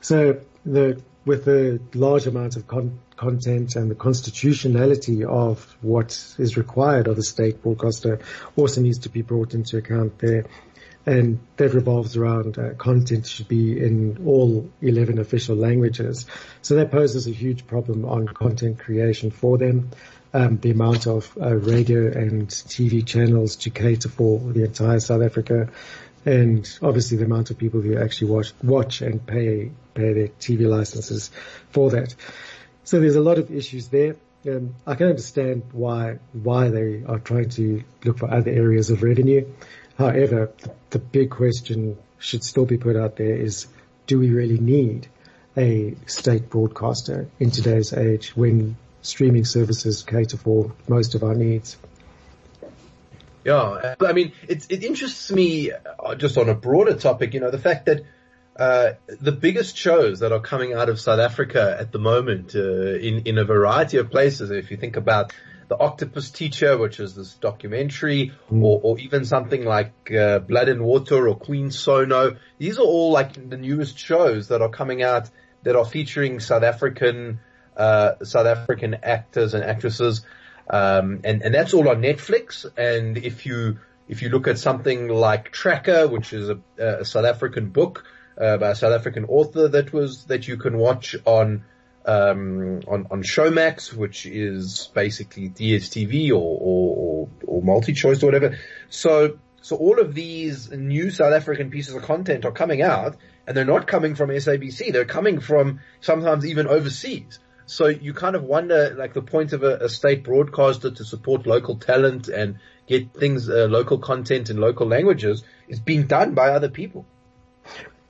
So 0.00 0.40
the 0.64 1.02
with 1.24 1.44
the 1.44 1.80
large 1.92 2.26
amount 2.26 2.56
of 2.56 2.66
con- 2.66 3.00
content 3.16 3.74
and 3.76 3.90
the 3.90 3.94
constitutionality 3.96 5.24
of 5.24 5.76
what 5.82 6.12
is 6.38 6.56
required 6.56 7.08
of 7.08 7.18
a 7.18 7.22
state 7.22 7.60
broadcaster 7.62 8.20
also 8.56 8.80
needs 8.80 9.00
to 9.00 9.08
be 9.10 9.22
brought 9.22 9.52
into 9.52 9.76
account 9.76 10.18
there 10.20 10.46
and 11.08 11.40
that 11.56 11.72
revolves 11.72 12.16
around 12.16 12.58
uh, 12.58 12.74
content 12.74 13.26
should 13.26 13.48
be 13.48 13.82
in 13.82 14.26
all 14.26 14.70
11 14.82 15.18
official 15.18 15.56
languages. 15.56 16.26
So 16.60 16.74
that 16.74 16.90
poses 16.90 17.26
a 17.26 17.30
huge 17.30 17.66
problem 17.66 18.04
on 18.04 18.28
content 18.28 18.78
creation 18.78 19.30
for 19.30 19.56
them. 19.56 19.90
Um, 20.34 20.58
the 20.58 20.72
amount 20.72 21.06
of 21.06 21.36
uh, 21.40 21.54
radio 21.54 22.06
and 22.06 22.48
TV 22.48 23.06
channels 23.06 23.56
to 23.56 23.70
cater 23.70 24.10
for 24.10 24.38
the 24.38 24.64
entire 24.64 25.00
South 25.00 25.22
Africa, 25.22 25.70
and 26.26 26.68
obviously 26.82 27.16
the 27.16 27.24
amount 27.24 27.50
of 27.50 27.56
people 27.56 27.80
who 27.80 27.96
actually 27.96 28.30
watch 28.30 28.52
watch 28.62 29.00
and 29.00 29.24
pay 29.24 29.70
pay 29.94 30.12
their 30.12 30.28
TV 30.28 30.68
licenses 30.68 31.30
for 31.70 31.90
that. 31.90 32.14
So 32.84 33.00
there's 33.00 33.16
a 33.16 33.22
lot 33.22 33.38
of 33.38 33.50
issues 33.50 33.88
there. 33.88 34.16
Um, 34.46 34.74
I 34.86 34.94
can 34.94 35.08
understand 35.08 35.62
why 35.72 36.18
why 36.32 36.68
they 36.68 37.04
are 37.06 37.18
trying 37.18 37.48
to 37.50 37.82
look 38.04 38.18
for 38.18 38.30
other 38.30 38.50
areas 38.50 38.90
of 38.90 39.02
revenue. 39.02 39.46
However, 39.96 40.52
the 40.90 40.98
big 40.98 41.30
question 41.30 41.98
should 42.18 42.44
still 42.44 42.66
be 42.66 42.78
put 42.78 42.96
out 42.96 43.16
there 43.16 43.34
is, 43.34 43.66
do 44.06 44.18
we 44.18 44.30
really 44.30 44.58
need 44.58 45.08
a 45.56 45.96
state 46.06 46.48
broadcaster 46.50 47.28
in 47.40 47.50
today's 47.50 47.92
age 47.92 48.36
when 48.36 48.76
streaming 49.02 49.44
services 49.44 50.02
cater 50.02 50.36
for 50.36 50.72
most 50.88 51.14
of 51.14 51.22
our 51.22 51.34
needs? 51.34 51.76
Yeah, 53.44 53.94
I 54.00 54.12
mean, 54.12 54.32
it, 54.48 54.66
it 54.68 54.84
interests 54.84 55.30
me 55.30 55.72
uh, 55.72 56.14
just 56.16 56.36
on 56.36 56.48
a 56.48 56.54
broader 56.54 56.94
topic, 56.94 57.34
you 57.34 57.40
know, 57.40 57.50
the 57.50 57.58
fact 57.58 57.86
that 57.86 58.02
uh, 58.58 58.94
the 59.20 59.32
biggest 59.32 59.76
shows 59.76 60.20
that 60.20 60.32
are 60.32 60.40
coming 60.40 60.74
out 60.74 60.88
of 60.88 61.00
South 61.00 61.20
Africa 61.20 61.76
at 61.78 61.92
the 61.92 61.98
moment 61.98 62.56
uh, 62.56 62.60
in 62.60 63.22
in 63.26 63.38
a 63.38 63.44
variety 63.44 63.98
of 63.98 64.10
places. 64.10 64.50
If 64.50 64.72
you 64.72 64.76
think 64.76 64.96
about 64.96 65.32
the 65.68 65.78
Octopus 65.78 66.30
Teacher, 66.30 66.76
which 66.76 66.98
is 66.98 67.14
this 67.14 67.34
documentary, 67.34 68.32
mm. 68.50 68.62
or, 68.62 68.80
or 68.82 68.98
even 68.98 69.24
something 69.24 69.64
like 69.64 70.10
uh, 70.10 70.40
Blood 70.40 70.68
and 70.68 70.82
Water 70.82 71.28
or 71.28 71.36
Queen 71.36 71.70
Sono. 71.70 72.36
These 72.58 72.78
are 72.78 72.86
all 72.86 73.12
like 73.12 73.34
the 73.34 73.56
newest 73.56 73.98
shows 73.98 74.48
that 74.48 74.60
are 74.62 74.70
coming 74.70 75.02
out 75.02 75.30
that 75.62 75.76
are 75.76 75.84
featuring 75.84 76.40
South 76.40 76.62
African 76.62 77.40
uh, 77.78 78.24
South 78.24 78.46
African 78.46 78.96
actors 79.02 79.54
and 79.54 79.64
actresses, 79.64 80.22
um, 80.68 81.20
and 81.24 81.42
and 81.42 81.54
that's 81.54 81.72
all 81.72 81.88
on 81.88 82.02
Netflix. 82.02 82.66
And 82.76 83.16
if 83.16 83.46
you 83.46 83.78
if 84.08 84.22
you 84.22 84.28
look 84.28 84.48
at 84.48 84.58
something 84.58 85.08
like 85.08 85.52
Tracker, 85.52 86.08
which 86.08 86.32
is 86.32 86.50
a, 86.50 86.58
a 86.78 87.04
South 87.04 87.24
African 87.24 87.70
book 87.70 88.04
uh, 88.38 88.56
by 88.56 88.70
a 88.70 88.74
South 88.74 88.92
African 88.92 89.24
author 89.26 89.68
that 89.68 89.92
was 89.92 90.24
that 90.24 90.48
you 90.48 90.56
can 90.56 90.76
watch 90.76 91.16
on 91.24 91.64
um, 92.08 92.80
on, 92.88 93.06
on 93.10 93.22
Showmax, 93.22 93.92
which 93.92 94.24
is 94.24 94.88
basically 94.94 95.50
DSTV 95.50 96.30
or, 96.30 96.34
or, 96.34 96.96
or, 96.96 97.28
or 97.46 97.62
multi-choice 97.62 98.22
or 98.22 98.26
whatever. 98.26 98.58
So, 98.88 99.38
so 99.60 99.76
all 99.76 100.00
of 100.00 100.14
these 100.14 100.70
new 100.70 101.10
South 101.10 101.34
African 101.34 101.70
pieces 101.70 101.94
of 101.94 102.02
content 102.02 102.46
are 102.46 102.52
coming 102.52 102.80
out 102.80 103.16
and 103.46 103.54
they're 103.54 103.66
not 103.66 103.86
coming 103.86 104.14
from 104.14 104.30
SABC. 104.30 104.90
They're 104.90 105.04
coming 105.04 105.40
from 105.40 105.80
sometimes 106.00 106.46
even 106.46 106.66
overseas. 106.66 107.38
So 107.68 107.86
you 107.86 108.14
kind 108.14 108.34
of 108.34 108.44
wonder, 108.44 108.94
like 108.96 109.12
the 109.12 109.22
point 109.22 109.52
of 109.52 109.62
a, 109.62 109.76
a 109.76 109.88
state 109.88 110.24
broadcaster 110.24 110.90
to 110.90 111.04
support 111.04 111.46
local 111.46 111.76
talent 111.76 112.28
and 112.28 112.58
get 112.86 113.12
things, 113.12 113.48
uh, 113.48 113.66
local 113.68 113.98
content 113.98 114.48
in 114.48 114.56
local 114.56 114.86
languages 114.86 115.44
is 115.68 115.78
being 115.78 116.06
done 116.06 116.34
by 116.34 116.48
other 116.48 116.70
people. 116.70 117.04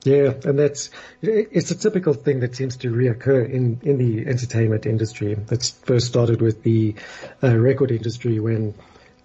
Yeah, 0.05 0.31
and 0.45 0.57
that's 0.57 0.91
it's 1.21 1.71
a 1.71 1.75
typical 1.75 2.13
thing 2.13 2.39
that 2.39 2.55
seems 2.55 2.77
to 2.77 2.89
reoccur 2.89 3.49
in 3.49 3.81
in 3.83 3.97
the 3.97 4.29
entertainment 4.29 4.85
industry. 4.85 5.33
That's 5.35 5.71
first 5.71 6.07
started 6.07 6.41
with 6.41 6.63
the 6.63 6.95
uh, 7.43 7.57
record 7.57 7.91
industry 7.91 8.39
when 8.39 8.75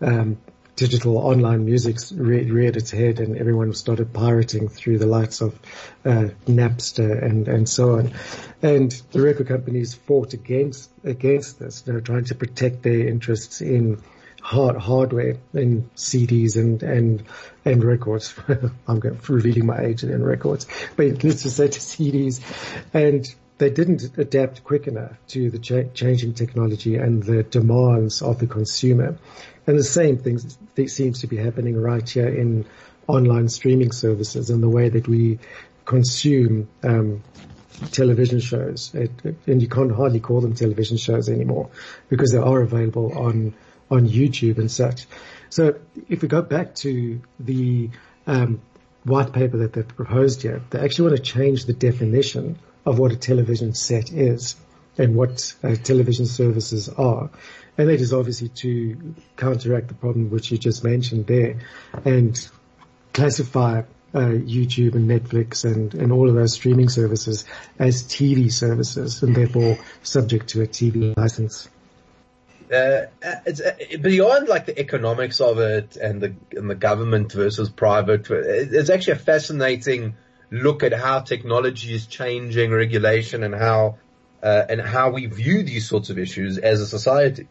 um, 0.01 0.39
digital 0.77 1.19
online 1.19 1.65
music 1.65 1.97
re- 2.15 2.51
reared 2.51 2.77
its 2.77 2.91
head 2.91 3.21
and 3.21 3.37
everyone 3.37 3.73
started 3.75 4.13
pirating 4.13 4.69
through 4.69 4.99
the 4.99 5.07
likes 5.07 5.41
of 5.41 5.55
uh, 6.05 6.29
Napster 6.47 7.23
and 7.23 7.49
and 7.49 7.69
so 7.69 7.99
on. 7.99 8.13
And 8.63 8.91
the 9.13 9.23
record 9.23 9.49
companies 9.49 9.95
fought 9.95 10.33
against 10.33 10.91
against 11.05 11.59
this, 11.59 11.85
you 11.87 11.93
know, 11.93 12.01
trying 12.01 12.25
to 12.27 12.35
protect 12.35 12.83
their 12.83 13.07
interests 13.07 13.61
in 13.61 14.03
hard 14.41 14.77
hardware 14.77 15.39
in 15.55 15.89
CDs 15.97 16.57
and 16.57 16.83
and 16.83 17.23
and 17.65 17.83
records. 17.83 18.35
I'm 18.89 19.01
going 19.01 19.19
revealing 19.29 19.67
my 19.67 19.81
age 19.81 20.03
in 20.05 20.23
records, 20.23 20.67
but 20.97 21.25
let's 21.25 21.43
just 21.43 21.57
say 21.57 21.69
to 21.69 21.81
CDs, 21.81 22.41
and 22.93 23.33
they 23.59 23.71
didn't 23.71 24.19
adapt 24.19 24.65
quick 24.65 24.87
enough 24.87 25.13
to 25.29 25.51
the 25.51 25.59
cha- 25.59 25.89
changing 25.95 26.35
technology 26.35 26.97
and 26.97 27.23
the 27.23 27.43
demands 27.43 28.21
of 28.21 28.39
the 28.39 28.47
consumer. 28.47 29.17
And 29.67 29.79
the 29.79 29.85
same 29.85 30.19
things 30.19 30.59
seems 30.87 31.21
to 31.21 31.27
be 31.27 31.37
happening 31.37 31.81
right 31.81 32.09
here 32.09 32.29
in 32.29 32.67
online 33.07 33.49
streaming 33.49 33.93
services 33.93 34.51
and 34.51 34.63
the 34.63 34.69
way 34.69 34.89
that 34.89 35.09
we 35.09 35.39
consume 35.85 36.69
um, 36.83 37.23
television 37.91 38.41
shows. 38.41 38.95
It, 38.95 39.11
and 39.47 39.61
you 39.61 39.69
can't 39.69 39.93
hardly 39.93 40.21
call 40.21 40.41
them 40.41 40.55
television 40.55 40.97
shows 40.97 41.29
anymore 41.29 41.71
because 42.09 42.33
they 42.33 42.39
are 42.39 42.61
available 42.61 43.17
on 43.17 43.55
on 43.91 44.09
YouTube 44.09 44.59
and 44.59 44.71
such. 44.71 45.07
So 45.51 45.77
if 46.09 46.23
we 46.23 46.29
go 46.29 46.43
back 46.43 46.75
to 46.77 47.21
the 47.39 47.91
um, 48.27 48.61
white 49.05 49.33
paper 49.33 49.59
that 49.59 49.75
they've 49.75 49.87
proposed 49.87 50.43
here, 50.43 50.63
they 50.71 50.81
actually 50.81 51.11
want 51.11 51.23
to 51.23 51.23
change 51.23 51.67
the 51.67 51.75
definition 51.75 52.59
of 52.87 52.99
what 52.99 53.13
a 53.13 53.17
television 53.17 53.75
set 53.75 54.11
is 54.11 54.57
and 54.97 55.15
what 55.15 55.55
uh, 55.63 55.75
television 55.77 56.27
services 56.27 56.89
are. 56.89 57.31
And 57.77 57.89
that 57.89 58.01
is 58.01 58.13
obviously 58.13 58.49
to 58.49 59.15
counteract 59.37 59.89
the 59.89 59.95
problem 59.95 60.31
which 60.31 60.51
you 60.51 60.59
just 60.59 60.85
mentioned 60.85 61.27
there 61.27 61.61
and 62.05 62.37
classify 63.13 63.83
uh, 64.15 64.19
YouTube 64.19 64.95
and 64.95 65.11
Netflix 65.11 65.65
and, 65.65 65.93
and 65.95 66.13
all 66.13 66.29
of 66.29 66.37
those 66.37 66.53
streaming 66.53 66.89
services 66.89 67.45
as 67.79 68.05
TV 68.05 68.53
services 68.53 69.23
and 69.23 69.35
therefore 69.35 69.79
subject 70.03 70.51
to 70.51 70.63
a 70.63 70.67
TV 70.69 71.17
license 71.17 71.69
uh, 72.73 73.07
it's 73.47 73.61
uh, 73.61 73.75
beyond 74.01 74.49
like 74.49 74.67
the 74.67 74.79
economics 74.79 75.41
of 75.41 75.59
it 75.59 75.97
and 75.97 76.21
the 76.21 76.35
and 76.53 76.69
the 76.69 76.75
government 76.75 77.33
versus 77.33 77.69
private. 77.71 78.29
It's 78.31 78.91
actually 78.91 79.15
a 79.15 79.17
fascinating 79.17 80.17
look 80.51 80.83
at 80.83 80.93
how 80.93 81.21
technology 81.21 81.95
is 81.95 82.07
changing 82.07 82.71
regulation 82.71 83.43
and 83.43 83.55
how 83.55 83.99
uh, 84.43 84.65
and 84.69 84.81
how 84.81 85.11
we 85.11 85.27
view 85.27 85.63
these 85.63 85.89
sorts 85.89 86.11
of 86.11 86.19
issues 86.19 86.59
as 86.59 86.81
a 86.81 86.87
society. 86.87 87.49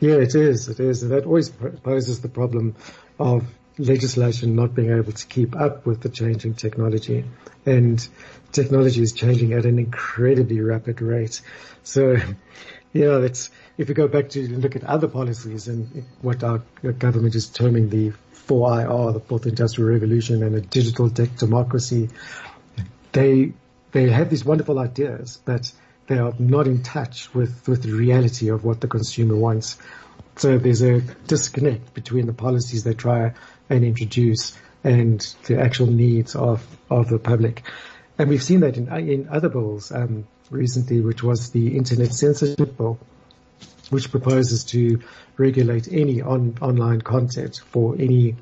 Yeah, 0.00 0.14
it 0.14 0.34
is. 0.34 0.68
It 0.68 0.80
is. 0.80 1.02
And 1.02 1.12
that 1.12 1.24
always 1.26 1.50
poses 1.50 2.20
the 2.20 2.28
problem 2.28 2.76
of 3.18 3.44
legislation 3.78 4.56
not 4.56 4.74
being 4.74 4.90
able 4.90 5.12
to 5.12 5.26
keep 5.26 5.56
up 5.56 5.86
with 5.86 6.00
the 6.00 6.08
changing 6.08 6.54
technology. 6.54 7.24
And 7.66 8.06
technology 8.52 9.02
is 9.02 9.12
changing 9.12 9.52
at 9.52 9.64
an 9.64 9.78
incredibly 9.78 10.60
rapid 10.60 11.00
rate. 11.00 11.40
So, 11.82 12.16
yeah, 12.92 13.18
it's, 13.18 13.50
if 13.76 13.88
you 13.88 13.94
go 13.94 14.08
back 14.08 14.30
to 14.30 14.48
look 14.48 14.76
at 14.76 14.84
other 14.84 15.08
policies 15.08 15.68
and 15.68 16.04
what 16.22 16.42
our 16.42 16.62
government 16.98 17.34
is 17.34 17.46
terming 17.48 17.88
the 17.88 18.12
4IR, 18.48 19.12
the 19.14 19.20
fourth 19.20 19.46
industrial 19.46 19.90
revolution 19.90 20.42
and 20.42 20.54
a 20.54 20.60
digital 20.60 21.08
democracy, 21.08 22.08
they, 23.12 23.52
they 23.92 24.10
have 24.10 24.30
these 24.30 24.44
wonderful 24.44 24.78
ideas, 24.78 25.38
but 25.44 25.72
they 26.08 26.18
are 26.18 26.32
not 26.38 26.66
in 26.66 26.82
touch 26.82 27.32
with, 27.34 27.68
with 27.68 27.82
the 27.82 27.92
reality 27.92 28.48
of 28.48 28.64
what 28.64 28.80
the 28.80 28.88
consumer 28.88 29.36
wants. 29.36 29.78
So 30.36 30.58
there's 30.58 30.82
a 30.82 31.00
disconnect 31.00 31.94
between 31.94 32.26
the 32.26 32.32
policies 32.32 32.82
they 32.82 32.94
try 32.94 33.34
and 33.68 33.84
introduce 33.84 34.56
and 34.82 35.20
the 35.44 35.60
actual 35.60 35.86
needs 35.86 36.34
of, 36.34 36.66
of 36.90 37.08
the 37.08 37.18
public. 37.18 37.62
And 38.18 38.30
we've 38.30 38.42
seen 38.42 38.60
that 38.60 38.76
in, 38.76 38.88
in 38.88 39.28
other 39.28 39.48
bills, 39.48 39.92
um, 39.92 40.26
recently, 40.50 41.00
which 41.00 41.22
was 41.22 41.50
the 41.50 41.76
internet 41.76 42.12
censorship 42.12 42.76
bill, 42.76 42.98
which 43.90 44.10
proposes 44.10 44.64
to 44.64 45.02
regulate 45.36 45.88
any 45.92 46.22
on, 46.22 46.56
online 46.60 47.02
content 47.02 47.60
for 47.70 47.96
any, 47.98 48.34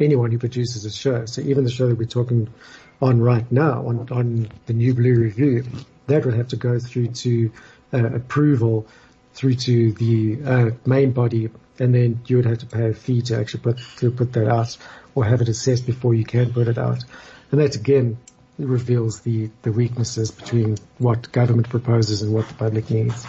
anyone 0.00 0.32
who 0.32 0.38
produces 0.38 0.84
a 0.84 0.90
show. 0.90 1.26
So 1.26 1.40
even 1.42 1.64
the 1.64 1.70
show 1.70 1.86
that 1.86 1.98
we're 1.98 2.04
talking 2.06 2.48
on 3.00 3.20
right 3.20 3.50
now 3.52 3.86
on, 3.86 4.08
on 4.10 4.48
the 4.66 4.72
new 4.72 4.94
Blue 4.94 5.14
Review, 5.14 5.64
that 6.06 6.24
would 6.24 6.34
have 6.34 6.48
to 6.48 6.56
go 6.56 6.78
through 6.78 7.08
to 7.08 7.52
uh, 7.92 8.06
approval 8.06 8.86
through 9.34 9.54
to 9.54 9.92
the 9.92 10.38
uh, 10.44 10.70
main 10.84 11.12
body, 11.12 11.50
and 11.78 11.94
then 11.94 12.20
you 12.26 12.36
would 12.36 12.46
have 12.46 12.58
to 12.58 12.66
pay 12.66 12.90
a 12.90 12.94
fee 12.94 13.22
to 13.22 13.38
actually 13.38 13.60
put 13.60 13.78
to 13.96 14.10
put 14.10 14.32
that 14.32 14.48
out 14.48 14.76
or 15.14 15.24
have 15.24 15.40
it 15.40 15.48
assessed 15.48 15.86
before 15.86 16.14
you 16.14 16.24
can 16.24 16.52
put 16.52 16.68
it 16.68 16.78
out. 16.78 17.04
And 17.50 17.60
that 17.60 17.76
again 17.76 18.18
reveals 18.58 19.20
the 19.20 19.50
the 19.62 19.72
weaknesses 19.72 20.30
between 20.30 20.76
what 20.98 21.32
government 21.32 21.68
proposes 21.68 22.22
and 22.22 22.32
what 22.32 22.48
the 22.48 22.54
public 22.54 22.90
needs. 22.90 23.26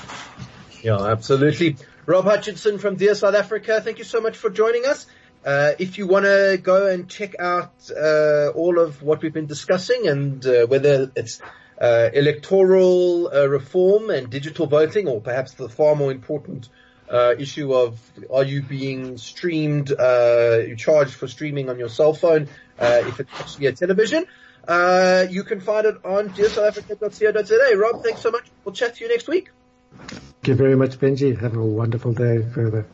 Yeah, 0.81 1.01
absolutely. 1.01 1.77
Rob 2.05 2.25
Hutchinson 2.25 2.79
from 2.79 2.95
Dear 2.95 3.15
South 3.15 3.35
Africa, 3.35 3.79
thank 3.79 3.97
you 3.97 4.03
so 4.03 4.19
much 4.19 4.35
for 4.35 4.49
joining 4.49 4.85
us. 4.85 5.05
Uh, 5.45 5.71
if 5.79 5.97
you 5.97 6.07
want 6.07 6.25
to 6.25 6.59
go 6.61 6.87
and 6.87 7.09
check 7.09 7.35
out 7.39 7.73
uh, 7.91 8.47
all 8.55 8.79
of 8.79 9.01
what 9.01 9.21
we've 9.21 9.33
been 9.33 9.45
discussing 9.45 10.07
and 10.07 10.45
uh, 10.45 10.65
whether 10.67 11.11
it's 11.15 11.41
uh, 11.79 12.09
electoral 12.13 13.29
uh, 13.33 13.47
reform 13.47 14.09
and 14.09 14.29
digital 14.29 14.67
voting, 14.67 15.07
or 15.07 15.21
perhaps 15.21 15.53
the 15.53 15.69
far 15.69 15.95
more 15.95 16.11
important 16.11 16.69
uh, 17.09 17.35
issue 17.37 17.73
of 17.73 17.99
are 18.31 18.43
you 18.43 18.61
being 18.61 19.17
streamed, 19.17 19.89
you 19.89 20.75
charged 20.77 21.13
for 21.13 21.27
streaming 21.27 21.69
on 21.69 21.77
your 21.77 21.89
cell 21.89 22.13
phone 22.13 22.47
if 22.79 23.19
it's 23.19 23.39
actually 23.39 23.67
a 23.67 23.71
television. 23.73 24.25
you 25.29 25.43
can 25.43 25.59
find 25.59 25.85
it 25.85 25.95
on 26.05 26.29
dearsouthafrica.co.za. 26.29 27.77
Rob, 27.77 28.03
thanks 28.03 28.21
so 28.21 28.31
much. 28.31 28.49
We'll 28.63 28.73
chat 28.73 28.95
to 28.95 29.03
you 29.03 29.09
next 29.09 29.27
week. 29.27 29.49
Thank 29.99 30.47
you 30.47 30.55
very 30.55 30.75
much, 30.75 30.97
Benji. 30.99 31.39
Have 31.39 31.55
a 31.55 31.63
wonderful 31.63 32.13
day 32.13 32.41
further. 32.53 32.85